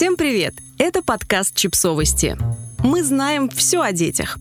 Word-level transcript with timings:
Всем 0.00 0.16
привет! 0.16 0.54
Это 0.78 1.02
подкаст 1.02 1.54
«Чипсовости». 1.54 2.34
Мы 2.82 3.04
знаем 3.04 3.50
все 3.50 3.82
о 3.82 3.92
детях. 3.92 4.38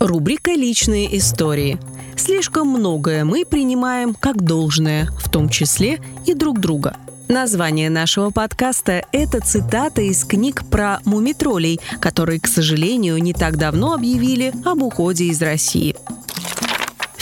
Рубрика 0.00 0.52
«Личные 0.52 1.18
истории». 1.18 1.78
Слишком 2.16 2.68
многое 2.68 3.26
мы 3.26 3.44
принимаем 3.44 4.14
как 4.14 4.40
должное, 4.42 5.10
в 5.22 5.28
том 5.28 5.50
числе 5.50 6.00
и 6.24 6.32
друг 6.32 6.60
друга. 6.60 6.96
Название 7.28 7.90
нашего 7.90 8.30
подкаста– 8.30 9.04
это 9.12 9.40
цитата 9.40 10.00
из 10.00 10.24
книг 10.24 10.62
про 10.70 11.00
мумитролей, 11.04 11.78
которые, 12.00 12.40
к 12.40 12.46
сожалению, 12.46 13.18
не 13.18 13.34
так 13.34 13.58
давно 13.58 13.92
объявили 13.92 14.54
об 14.64 14.82
уходе 14.82 15.26
из 15.26 15.42
России. 15.42 15.94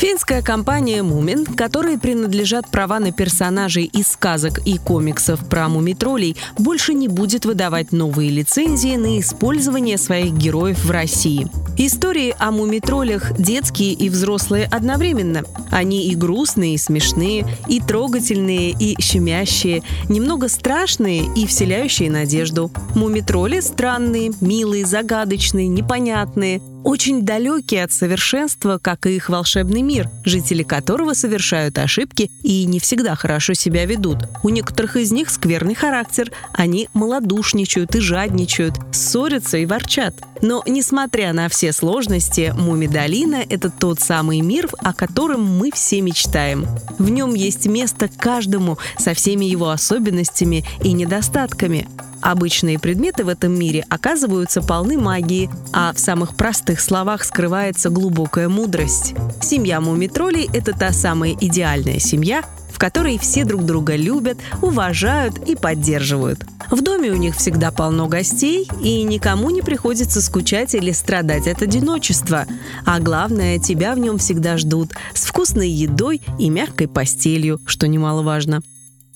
Финская 0.02 0.42
компания 0.42 1.00
«Мумин», 1.04 1.46
которой 1.46 1.96
принадлежат 1.96 2.68
права 2.68 2.98
на 2.98 3.12
персонажей 3.12 3.84
из 3.84 4.08
сказок 4.08 4.58
и 4.66 4.76
комиксов 4.76 5.48
про 5.48 5.68
мумитролей, 5.68 6.36
больше 6.58 6.92
не 6.92 7.06
будет 7.06 7.44
выдавать 7.44 7.92
новые 7.92 8.28
лицензии 8.30 8.96
на 8.96 9.20
использование 9.20 9.96
своих 9.98 10.32
героев 10.32 10.84
в 10.84 10.90
России. 10.90 11.46
Истории 11.78 12.34
о 12.40 12.50
мумитролях 12.50 13.38
детские 13.38 13.92
и 13.92 14.08
взрослые 14.08 14.64
одновременно. 14.64 15.44
Они 15.70 16.08
и 16.08 16.16
грустные, 16.16 16.74
и 16.74 16.78
смешные, 16.78 17.46
и 17.68 17.78
трогательные, 17.78 18.70
и 18.70 19.00
щемящие, 19.00 19.84
немного 20.08 20.48
страшные 20.48 21.32
и 21.36 21.46
вселяющие 21.46 22.10
надежду. 22.10 22.72
Мумитроли 22.96 23.60
странные, 23.60 24.32
милые, 24.40 24.84
загадочные, 24.84 25.68
непонятные, 25.68 26.60
очень 26.84 27.22
далекие 27.22 27.84
от 27.84 27.92
совершенства, 27.92 28.78
как 28.80 29.06
и 29.06 29.16
их 29.16 29.28
волшебный 29.28 29.82
мир, 29.82 30.10
жители 30.24 30.62
которого 30.62 31.14
совершают 31.14 31.78
ошибки 31.78 32.30
и 32.42 32.64
не 32.64 32.80
всегда 32.80 33.14
хорошо 33.14 33.54
себя 33.54 33.84
ведут. 33.86 34.18
У 34.42 34.48
некоторых 34.48 34.96
из 34.96 35.12
них 35.12 35.30
скверный 35.30 35.74
характер, 35.74 36.32
они 36.52 36.88
малодушничают 36.94 37.94
и 37.94 38.00
жадничают, 38.00 38.74
ссорятся 38.92 39.58
и 39.58 39.66
ворчат. 39.66 40.14
Но, 40.42 40.62
несмотря 40.66 41.32
на 41.32 41.48
все 41.48 41.72
сложности, 41.72 42.52
Мумидолина— 42.56 43.44
это 43.48 43.70
тот 43.70 44.00
самый 44.00 44.40
мир, 44.40 44.68
о 44.78 44.92
котором 44.92 45.44
мы 45.44 45.70
все 45.72 46.00
мечтаем. 46.00 46.66
В 46.98 47.10
нем 47.10 47.34
есть 47.34 47.66
место 47.66 48.08
каждому 48.08 48.78
со 48.98 49.14
всеми 49.14 49.44
его 49.44 49.70
особенностями 49.70 50.64
и 50.82 50.92
недостатками. 50.92 51.88
Обычные 52.22 52.78
предметы 52.78 53.24
в 53.24 53.28
этом 53.28 53.52
мире 53.52 53.84
оказываются 53.88 54.62
полны 54.62 54.96
магии, 54.96 55.50
а 55.72 55.92
в 55.92 55.98
самых 55.98 56.36
простых 56.36 56.71
словах 56.80 57.24
скрывается 57.24 57.90
глубокая 57.90 58.48
мудрость. 58.48 59.14
Семья 59.40 59.80
мумитролей— 59.80 60.48
это 60.52 60.72
та 60.72 60.92
самая 60.92 61.36
идеальная 61.40 61.98
семья, 61.98 62.42
в 62.72 62.78
которой 62.78 63.18
все 63.18 63.44
друг 63.44 63.64
друга 63.64 63.96
любят, 63.96 64.38
уважают 64.60 65.38
и 65.48 65.54
поддерживают. 65.54 66.44
В 66.70 66.80
доме 66.80 67.10
у 67.10 67.16
них 67.16 67.36
всегда 67.36 67.70
полно 67.70 68.08
гостей, 68.08 68.66
и 68.82 69.02
никому 69.02 69.50
не 69.50 69.60
приходится 69.60 70.22
скучать 70.22 70.74
или 70.74 70.90
страдать 70.92 71.46
от 71.46 71.60
одиночества. 71.62 72.46
А 72.86 72.98
главное, 72.98 73.58
тебя 73.58 73.94
в 73.94 73.98
нем 73.98 74.18
всегда 74.18 74.56
ждут 74.56 74.92
с 75.14 75.26
вкусной 75.26 75.68
едой 75.68 76.22
и 76.38 76.48
мягкой 76.48 76.88
постелью, 76.88 77.60
что 77.66 77.86
немаловажно. 77.88 78.62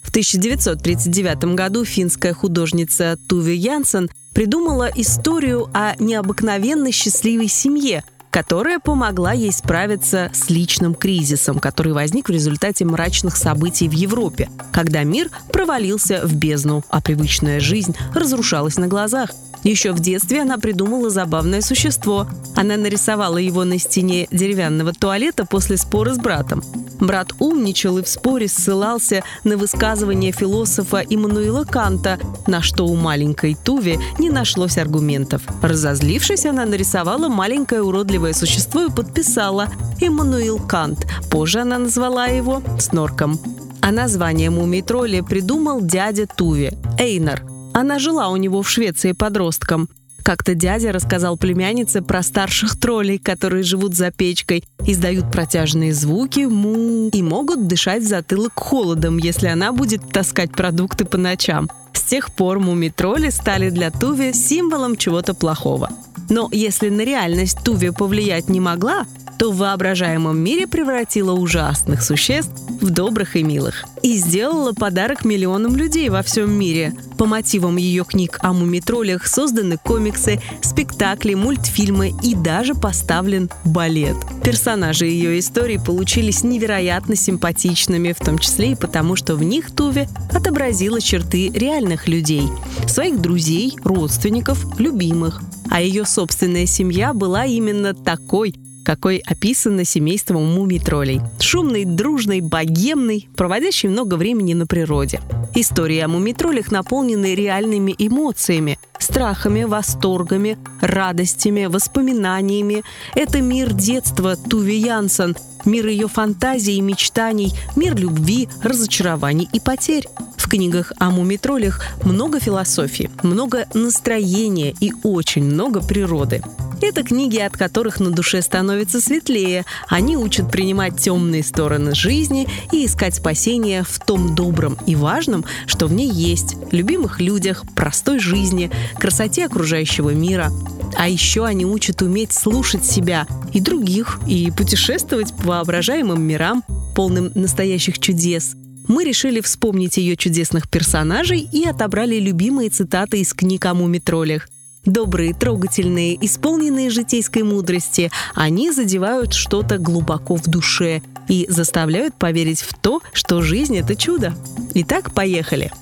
В 0.03 0.11
1939 0.11 1.57
году 1.57 1.85
финская 1.85 2.33
художница 2.33 3.19
Туви 3.29 3.57
Янсен 3.57 4.09
придумала 4.37 4.91
историю 4.95 5.71
о 5.73 5.95
необыкновенно 5.99 6.93
счастливой 6.93 7.49
семье, 7.49 8.05
которая 8.31 8.79
помогла 8.79 9.33
ей 9.33 9.51
справиться 9.51 10.31
с 10.35 10.51
личным 10.51 10.95
кризисом, 10.95 11.59
который 11.59 11.95
возник 11.95 12.29
в 12.29 12.33
результате 12.33 12.85
мрачных 12.85 13.35
событий 13.35 13.89
в 13.89 13.93
Европе, 13.93 14.51
когда 14.73 15.05
мир 15.05 15.31
провалился 15.51 16.21
в 16.23 16.35
бездну, 16.35 16.85
а 16.91 17.01
привычная 17.01 17.61
жизнь 17.61 17.97
разрушалась 18.15 18.77
на 18.77 18.89
глазах. 18.89 19.31
Еще 19.63 19.93
в 19.93 20.01
детстве 20.01 20.43
она 20.43 20.59
придумала 20.59 21.09
забавное 21.09 21.63
существо. 21.63 22.27
Она 22.55 22.77
нарисовала 22.77 23.39
его 23.39 23.65
на 23.65 23.79
стене 23.79 24.29
деревянного 24.31 24.93
туалета 24.93 25.47
после 25.47 25.79
спора 25.79 26.13
с 26.13 26.19
братом. 26.19 26.63
Брат 27.01 27.33
умничал 27.39 27.99
и 27.99 28.03
в 28.03 28.09
споре 28.09 28.49
ссылался 28.49 29.23
на 29.45 29.57
высказывание 29.57 30.33
философа 30.33 30.99
Иммануила 30.99 31.65
Канта, 31.65 32.19
на 32.47 32.63
что 32.63 32.87
у 32.87 32.97
маленькой 32.97 33.55
Туви 33.55 33.99
не 34.19 34.31
нашлось 34.31 34.79
аргументов. 34.79 35.43
Разозлившись, 35.63 36.47
она 36.47 36.65
нарисовала 36.65 37.29
маленькое 37.29 37.83
уродливое 37.83 38.33
существо 38.33 38.85
и 38.85 38.91
подписала 38.91 39.69
«Иммануил 40.01 40.59
Кант». 40.59 41.07
Позже 41.31 41.61
она 41.61 41.79
назвала 41.79 42.27
его 42.27 42.63
«Снорком». 42.79 43.39
А 43.81 43.93
название 43.93 44.51
мумий-тролля 44.51 45.23
придумал 45.23 45.81
дядя 45.81 46.27
Туви– 46.27 46.73
Эйнар. 46.99 47.43
Она 47.73 47.99
жила 47.99 48.29
у 48.29 48.37
него 48.37 48.63
в 48.63 48.69
Швеции 48.69 49.13
подростком– 49.13 49.89
как-то 50.27 50.57
дядя 50.57 50.91
рассказал 50.91 51.37
племяннице 51.37 52.03
про 52.03 52.21
старших 52.21 52.77
троллей, 52.81 53.17
которые 53.17 53.63
живут 53.63 53.95
за 53.95 54.11
печкой, 54.11 54.65
издают 54.85 55.31
протяжные 55.31 55.95
звуки, 55.95 56.41
му, 56.41 57.11
и 57.11 57.23
могут 57.23 57.69
дышать 57.69 58.03
в 58.03 58.09
затылок 58.09 58.55
холодом, 58.57 59.19
если 59.19 59.47
она 59.47 59.71
будет 59.71 60.11
таскать 60.11 60.51
продукты 60.51 61.05
по 61.05 61.17
ночам. 61.17 61.71
С 61.93 62.03
тех 62.03 62.35
пор 62.35 62.59
муми-тролли 62.59 63.31
стали 63.31 63.71
для 63.71 63.93
Туви 63.93 64.33
символом 64.33 64.97
чего-то 64.97 65.33
плохого. 65.33 65.91
Но 66.29 66.49
если 66.51 66.89
на 66.89 67.03
реальность 67.03 67.59
Туви 67.63 67.91
повлиять 67.91 68.49
не 68.49 68.59
могла, 68.59 69.07
то 69.39 69.53
в 69.53 69.59
воображаемом 69.59 70.39
мире 70.39 70.67
превратила 70.67 71.33
ужасных 71.33 72.03
существ 72.03 72.53
в 72.81 72.91
добрых 72.91 73.37
и 73.37 73.43
милых. 73.43 73.85
И 74.03 74.17
сделала 74.17 74.73
подарок 74.73 75.25
миллионам 75.25 75.77
людей 75.77 76.09
во 76.09 76.23
всем 76.23 76.53
мире. 76.53 76.95
По 77.19 77.25
мотивам 77.25 77.77
ее 77.77 78.05
книг 78.05 78.39
о 78.43 78.53
мумитролях 78.53 79.27
созданы 79.27 79.79
комиксы, 79.79 80.41
спектакли, 80.63 81.35
мультфильмы 81.35 82.13
и 82.23 82.35
даже 82.35 82.75
поставлен 82.75 83.51
балет. 83.65 84.17
Персонажи 84.45 85.07
ее 85.07 85.39
истории 85.39 85.79
получились 85.79 86.45
невероятно 86.45 87.17
симпатичными, 87.17 88.13
в 88.13 88.25
том 88.25 88.39
числе 88.39 88.73
и 88.73 88.77
потому, 88.77 89.17
что 89.17 89.35
в 89.35 89.43
них 89.43 89.71
Туве 89.75 90.09
отобразила 90.33 91.01
черты 91.01 91.51
реальных 91.51 92.07
людей, 92.07 92.45
своих 92.87 93.21
друзей, 93.21 93.77
родственников, 93.83 94.79
любимых. 94.79 95.41
А 95.71 95.81
ее 95.81 96.05
собственная 96.05 96.67
семья 96.67 97.13
была 97.13 97.45
именно 97.45 97.93
такой, 97.93 98.55
какой 98.87 99.19
описано 99.19 99.85
семейством 99.85 100.45
мумий-троллей. 100.55 101.21
Шумный, 101.41 101.85
дружный, 101.85 102.41
богемный, 102.41 103.29
проводящий 103.37 103.89
много 103.89 104.15
времени 104.15 104.55
на 104.55 104.65
природе. 104.65 105.21
Истории 105.57 105.99
о 105.99 106.07
мумитролях 106.07 106.71
наполнены 106.71 107.35
реальными 107.35 107.97
эмоциями, 107.99 108.79
страхами, 109.01 109.65
восторгами, 109.65 110.57
радостями, 110.81 111.67
воспоминаниями. 111.67 112.85
Это 113.17 113.41
мир 113.41 113.73
детства 113.73 114.37
Туви 114.37 114.77
Янсен, 114.77 115.35
мир 115.65 115.89
ее 115.89 116.07
фантазий 116.07 116.77
и 116.77 116.81
мечтаний, 116.81 117.53
мир 117.75 117.97
любви, 117.97 118.49
разочарований 118.63 119.49
и 119.53 119.59
потерь. 119.59 120.07
В 120.37 120.49
книгах 120.49 120.93
о 120.99 121.11
мумитролях 121.11 121.85
много 122.05 122.39
философии, 122.39 123.11
много 123.25 123.67
настроения 123.75 124.77
и 124.79 124.93
очень 125.03 125.43
много 125.43 125.83
природы. 125.83 126.41
Это 126.83 127.03
книги, 127.03 127.39
от 127.39 127.57
которых 127.57 128.01
на 128.01 128.11
душе 128.11 128.43
становится 128.43 129.01
светлее. 129.01 129.65
Они 129.89 130.17
учат 130.17 130.51
принимать 130.51 131.01
темные 131.01 131.43
стороны 131.43 131.95
жизни 131.95 132.47
и 132.71 132.85
искать 132.85 133.15
спасение 133.15 133.83
в 133.83 133.99
том 133.99 134.35
добром 134.35 134.77
и 134.87 134.95
важном, 134.95 135.45
что 135.67 135.87
в 135.87 135.93
ней 135.93 136.11
есть, 136.11 136.57
любимых 136.73 137.21
людях, 137.21 137.65
простой 137.75 138.19
жизни, 138.19 138.71
красоте 138.99 139.47
окружающего 139.47 140.11
мира. 140.11 140.53
А 140.97 141.09
еще 141.09 141.45
они 141.47 141.65
учат 141.65 142.03
уметь 142.03 142.33
слушать 142.33 142.85
себя 142.85 143.27
и 143.55 143.61
других, 143.61 144.19
и 144.27 144.51
путешествовать 144.51 145.35
по 145.35 145.49
воображаемым 145.49 146.23
мирам, 146.23 146.63
полным 146.95 147.33
настоящих 147.35 147.99
чудес. 147.99 148.55
Мы 148.87 149.05
решили 149.05 149.41
вспомнить 149.41 149.97
ее 149.97 150.17
чудесных 150.17 150.69
персонажей 150.69 151.41
и 151.41 151.67
отобрали 151.67 152.21
любимые 152.21 152.71
цитаты 152.71 153.21
из 153.21 153.33
книг 153.33 153.65
о 153.65 153.75
мумитролях. 153.75 154.49
Добрые, 154.87 155.35
трогательные, 155.35 156.17
исполненные 156.25 156.91
житейской 156.91 157.43
мудрости, 157.43 158.13
они 158.37 158.71
задевают 158.71 159.35
что-то 159.35 159.79
глубоко 159.79 160.37
в 160.37 160.47
душе 160.47 161.03
и 161.29 161.47
заставляют 161.49 162.15
поверить 162.15 162.61
в 162.61 162.73
то, 162.75 163.03
что 163.13 163.43
жизнь— 163.43 163.77
это 163.79 163.97
чудо. 163.97 164.33
Итак, 164.75 165.13
поехали. 165.13 165.73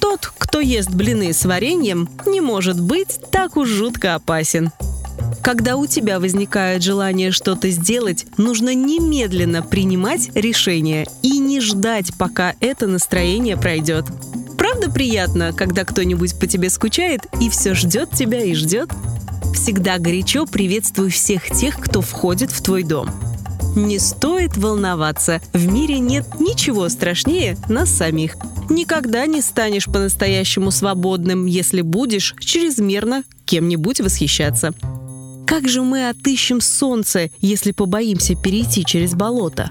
Тот, 0.00 0.32
кто 0.38 0.60
ест 0.60 0.90
блины 0.90 1.34
с 1.34 1.44
вареньем, 1.44 2.08
не 2.26 2.40
может 2.40 2.80
быть 2.80 3.20
так 3.30 3.58
уж 3.58 3.68
жутко 3.68 4.14
опасен. 4.14 4.70
Когда 5.42 5.76
у 5.76 5.86
тебя 5.86 6.18
возникает 6.18 6.82
желание 6.82 7.30
что-то 7.30 7.68
сделать, 7.70 8.26
нужно 8.38 8.74
немедленно 8.74 9.62
принимать 9.62 10.30
решение 10.34 11.06
и 11.22 11.38
не 11.38 11.60
ждать, 11.60 12.12
пока 12.16 12.54
это 12.60 12.86
настроение 12.86 13.56
пройдет. 13.58 14.06
Правда 14.82 14.98
приятно, 14.98 15.52
когда 15.52 15.84
кто-нибудь 15.84 16.36
по 16.40 16.48
тебе 16.48 16.68
скучает 16.68 17.20
и 17.40 17.48
все 17.48 17.72
ждет 17.72 18.10
тебя 18.10 18.42
и 18.42 18.52
ждет? 18.52 18.90
Всегда 19.54 19.98
горячо 19.98 20.44
приветствуй 20.44 21.10
всех 21.10 21.48
тех, 21.50 21.78
кто 21.78 22.00
входит 22.00 22.50
в 22.50 22.60
твой 22.62 22.82
дом. 22.82 23.08
Не 23.76 24.00
стоит 24.00 24.56
волноваться, 24.56 25.40
в 25.52 25.72
мире 25.72 26.00
нет 26.00 26.26
ничего 26.40 26.88
страшнее 26.88 27.56
нас 27.68 27.90
самих. 27.90 28.34
Никогда 28.68 29.26
не 29.26 29.40
станешь 29.40 29.86
по-настоящему 29.86 30.72
свободным, 30.72 31.46
если 31.46 31.82
будешь 31.82 32.34
чрезмерно 32.40 33.22
кем-нибудь 33.44 34.00
восхищаться. 34.00 34.72
Как 35.46 35.68
же 35.68 35.82
мы 35.82 36.08
отыщем 36.08 36.60
солнце, 36.60 37.30
если 37.40 37.70
побоимся 37.70 38.34
перейти 38.34 38.84
через 38.84 39.14
болото? 39.14 39.70